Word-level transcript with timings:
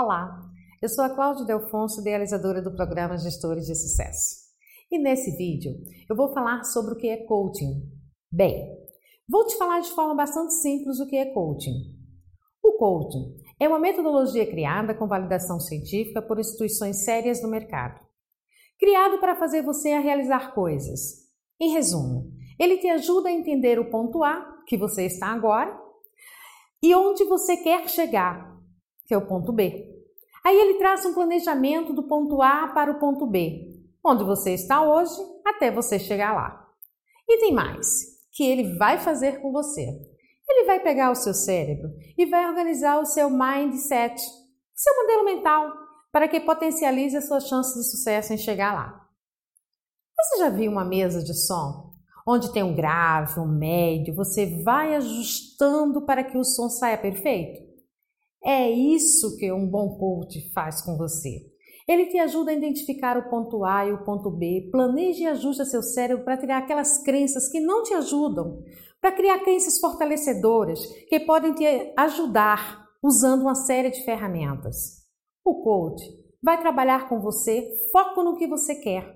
Olá, 0.00 0.48
eu 0.80 0.88
sou 0.88 1.04
a 1.04 1.10
Cláudia 1.10 1.44
Delfonso, 1.44 2.00
idealizadora 2.00 2.62
do 2.62 2.72
programa 2.72 3.18
Gestores 3.18 3.66
de 3.66 3.74
Sucesso. 3.74 4.36
E 4.88 4.96
nesse 4.96 5.36
vídeo 5.36 5.72
eu 6.08 6.14
vou 6.14 6.32
falar 6.32 6.62
sobre 6.62 6.94
o 6.94 6.96
que 6.96 7.08
é 7.08 7.16
coaching. 7.24 7.82
Bem, 8.30 8.78
vou 9.28 9.44
te 9.44 9.56
falar 9.56 9.80
de 9.80 9.90
forma 9.90 10.14
bastante 10.14 10.54
simples 10.54 11.00
o 11.00 11.06
que 11.08 11.16
é 11.16 11.34
coaching. 11.34 11.96
O 12.62 12.74
coaching 12.74 13.42
é 13.58 13.66
uma 13.66 13.80
metodologia 13.80 14.48
criada 14.48 14.94
com 14.94 15.08
validação 15.08 15.58
científica 15.58 16.22
por 16.22 16.38
instituições 16.38 17.02
sérias 17.04 17.40
do 17.40 17.48
mercado. 17.48 18.00
Criado 18.78 19.18
para 19.18 19.34
fazer 19.34 19.62
você 19.62 19.90
a 19.90 20.00
realizar 20.00 20.54
coisas. 20.54 21.26
Em 21.60 21.72
resumo, 21.72 22.30
ele 22.56 22.78
te 22.78 22.86
ajuda 22.86 23.30
a 23.30 23.32
entender 23.32 23.80
o 23.80 23.90
ponto 23.90 24.22
A, 24.22 24.62
que 24.64 24.76
você 24.76 25.06
está 25.06 25.26
agora, 25.26 25.76
e 26.80 26.94
onde 26.94 27.24
você 27.24 27.56
quer 27.56 27.88
chegar, 27.88 28.57
que 29.08 29.14
é 29.14 29.18
o 29.18 29.26
ponto 29.26 29.52
B. 29.52 29.92
Aí 30.44 30.56
ele 30.56 30.78
traça 30.78 31.08
um 31.08 31.14
planejamento 31.14 31.92
do 31.92 32.04
ponto 32.04 32.40
A 32.40 32.68
para 32.68 32.92
o 32.92 33.00
ponto 33.00 33.26
B, 33.26 33.74
onde 34.04 34.22
você 34.22 34.52
está 34.52 34.82
hoje 34.82 35.18
até 35.44 35.70
você 35.70 35.98
chegar 35.98 36.34
lá. 36.34 36.68
E 37.28 37.38
tem 37.38 37.52
mais, 37.52 37.86
que 38.32 38.44
ele 38.44 38.76
vai 38.76 38.98
fazer 38.98 39.40
com 39.40 39.50
você. 39.50 39.82
Ele 40.48 40.64
vai 40.66 40.80
pegar 40.80 41.10
o 41.10 41.16
seu 41.16 41.34
cérebro 41.34 41.90
e 42.16 42.26
vai 42.26 42.46
organizar 42.46 43.00
o 43.00 43.04
seu 43.04 43.28
mindset, 43.28 44.20
seu 44.74 44.94
modelo 44.94 45.24
mental, 45.24 45.72
para 46.12 46.28
que 46.28 46.40
potencialize 46.40 47.16
as 47.16 47.26
suas 47.26 47.48
chances 47.48 47.74
de 47.74 47.90
sucesso 47.90 48.32
em 48.32 48.38
chegar 48.38 48.72
lá. 48.72 49.08
Você 50.16 50.38
já 50.38 50.48
viu 50.48 50.70
uma 50.70 50.84
mesa 50.84 51.22
de 51.22 51.34
som 51.34 51.88
onde 52.30 52.52
tem 52.52 52.62
um 52.62 52.74
grave, 52.74 53.40
um 53.40 53.46
médio, 53.46 54.14
você 54.14 54.62
vai 54.62 54.94
ajustando 54.96 56.02
para 56.02 56.22
que 56.22 56.36
o 56.36 56.44
som 56.44 56.68
saia 56.68 56.98
perfeito? 56.98 57.67
É 58.50 58.70
isso 58.70 59.36
que 59.36 59.52
um 59.52 59.68
bom 59.68 59.98
coach 59.98 60.50
faz 60.54 60.80
com 60.80 60.96
você. 60.96 61.44
Ele 61.86 62.06
te 62.06 62.18
ajuda 62.18 62.50
a 62.50 62.54
identificar 62.54 63.18
o 63.18 63.28
ponto 63.28 63.62
A 63.62 63.84
e 63.84 63.92
o 63.92 64.02
ponto 64.04 64.30
B, 64.30 64.70
planeja 64.72 65.24
e 65.24 65.26
ajusta 65.26 65.66
seu 65.66 65.82
cérebro 65.82 66.24
para 66.24 66.38
tirar 66.38 66.56
aquelas 66.56 66.96
crenças 67.04 67.50
que 67.50 67.60
não 67.60 67.82
te 67.82 67.92
ajudam, 67.92 68.62
para 69.02 69.12
criar 69.12 69.40
crenças 69.40 69.78
fortalecedoras 69.78 70.80
que 71.10 71.20
podem 71.20 71.52
te 71.52 71.92
ajudar 71.94 72.86
usando 73.02 73.42
uma 73.42 73.54
série 73.54 73.90
de 73.90 74.02
ferramentas. 74.02 75.02
O 75.44 75.62
coach 75.62 76.02
vai 76.42 76.58
trabalhar 76.58 77.06
com 77.06 77.20
você 77.20 77.70
foco 77.92 78.22
no 78.22 78.38
que 78.38 78.46
você 78.46 78.76
quer, 78.76 79.14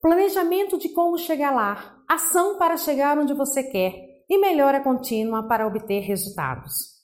planejamento 0.00 0.78
de 0.78 0.88
como 0.88 1.18
chegar 1.18 1.50
lá, 1.50 2.02
ação 2.08 2.56
para 2.56 2.78
chegar 2.78 3.18
onde 3.18 3.34
você 3.34 3.62
quer 3.62 4.24
e 4.26 4.38
melhora 4.38 4.82
contínua 4.82 5.46
para 5.46 5.66
obter 5.66 6.00
resultados. 6.00 6.99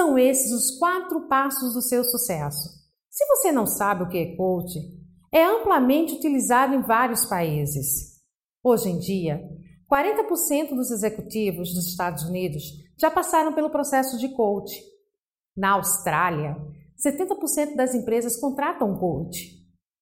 São 0.00 0.16
esses 0.16 0.50
os 0.50 0.78
quatro 0.78 1.28
passos 1.28 1.74
do 1.74 1.82
seu 1.82 2.02
sucesso. 2.02 2.70
Se 3.10 3.22
você 3.26 3.52
não 3.52 3.66
sabe 3.66 4.02
o 4.02 4.08
que 4.08 4.16
é 4.16 4.34
coach, 4.34 4.78
é 5.30 5.44
amplamente 5.44 6.14
utilizado 6.14 6.74
em 6.74 6.80
vários 6.80 7.26
países. 7.26 8.18
Hoje 8.64 8.88
em 8.88 8.98
dia, 8.98 9.46
40% 9.92 10.74
dos 10.74 10.90
executivos 10.90 11.74
dos 11.74 11.88
Estados 11.88 12.24
Unidos 12.24 12.62
já 12.98 13.10
passaram 13.10 13.52
pelo 13.52 13.68
processo 13.68 14.16
de 14.16 14.30
coach. 14.30 14.74
Na 15.54 15.72
Austrália, 15.72 16.56
70% 16.98 17.76
das 17.76 17.94
empresas 17.94 18.40
contratam 18.40 18.98
coach. 18.98 19.50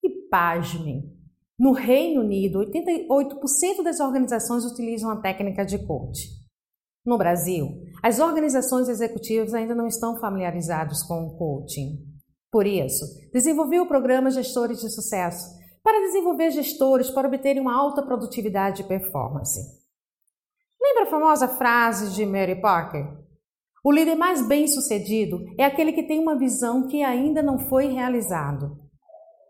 E 0.01 0.09
pasmem, 0.31 1.13
no 1.59 1.73
Reino 1.73 2.21
Unido, 2.21 2.61
88% 2.61 3.83
das 3.83 3.99
organizações 3.99 4.65
utilizam 4.65 5.11
a 5.11 5.21
técnica 5.21 5.67
de 5.67 5.77
coach. 5.77 6.39
No 7.05 7.19
Brasil, 7.19 7.83
as 8.03 8.19
organizações 8.21 8.89
executivas 8.89 9.55
ainda 9.55 9.75
não 9.75 9.87
estão 9.87 10.19
familiarizadas 10.19 11.03
com 11.03 11.27
o 11.27 11.37
coaching. 11.37 11.99
Por 12.51 12.67
isso, 12.67 13.05
desenvolvi 13.33 13.79
o 13.79 13.87
programa 13.87 14.31
Gestores 14.31 14.81
de 14.81 14.91
Sucesso 14.91 15.59
para 15.83 16.01
desenvolver 16.01 16.51
gestores 16.51 17.11
para 17.11 17.29
obterem 17.29 17.63
uma 17.63 17.75
alta 17.75 18.03
produtividade 18.03 18.83
e 18.83 18.89
performance. 18.89 19.59
Lembra 20.81 21.05
a 21.05 21.11
famosa 21.11 21.49
frase 21.49 22.15
de 22.15 22.25
Mary 22.25 22.61
Parker? 22.61 23.07
O 23.85 23.93
líder 23.93 24.17
mais 24.17 24.47
bem-sucedido 24.47 25.45
é 25.59 25.65
aquele 25.65 25.93
que 25.93 26.03
tem 26.03 26.19
uma 26.21 26.39
visão 26.39 26.89
que 26.89 27.03
ainda 27.03 27.43
não 27.43 27.59
foi 27.69 27.89
realizado. 27.89 28.77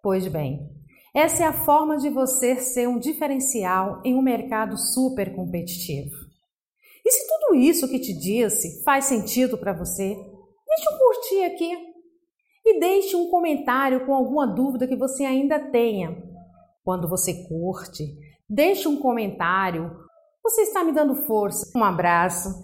Pois 0.03 0.28
bem, 0.28 0.71
essa 1.15 1.43
é 1.43 1.47
a 1.47 1.65
forma 1.65 1.97
de 1.97 2.09
você 2.11 2.56
ser 2.56 2.87
um 2.87 2.99
diferencial 2.99 4.01
em 4.05 4.15
um 4.15 4.22
mercado 4.22 4.77
super 4.77 5.34
competitivo. 5.34 6.28
E 7.09 7.11
se 7.11 7.27
tudo 7.27 7.55
isso 7.55 7.89
que 7.89 7.99
te 7.99 8.13
disse 8.13 8.83
faz 8.85 9.07
sentido 9.07 9.57
para 9.57 9.73
você, 9.73 10.15
deixe 10.15 10.95
um 10.95 10.99
curtir 10.99 11.45
aqui 11.45 11.73
e 12.67 12.79
deixe 12.79 13.17
um 13.17 13.31
comentário 13.31 14.05
com 14.05 14.13
alguma 14.13 14.47
dúvida 14.47 14.87
que 14.87 14.95
você 14.95 15.25
ainda 15.25 15.59
tenha. 15.59 16.23
Quando 16.85 17.09
você 17.09 17.49
curte, 17.49 18.05
deixe 18.47 18.87
um 18.87 18.99
comentário. 18.99 19.91
Você 20.45 20.61
está 20.61 20.85
me 20.85 20.93
dando 20.93 21.15
força. 21.27 21.73
Um 21.75 21.83
abraço 21.83 22.63